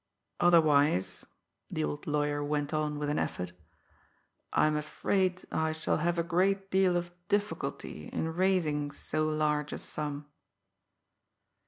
"Otherwise," 0.39 1.27
the 1.69 1.83
old 1.83 2.07
lawyer 2.07 2.43
went 2.43 2.73
on 2.73 2.97
with 2.97 3.07
an 3.07 3.19
effort, 3.19 3.53
"I 4.51 4.65
am 4.65 4.75
afraid 4.75 5.43
I 5.51 5.73
shall 5.73 5.97
have 5.97 6.17
a 6.17 6.23
great 6.23 6.71
deal 6.71 6.97
of 6.97 7.11
difficulty 7.27 8.07
in 8.07 8.33
raising 8.33 8.89
so 8.89 9.27
large 9.27 9.71
a 9.73 9.77
sum." 9.77 10.25